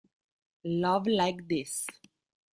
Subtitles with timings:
[0.81, 1.85] Love Like This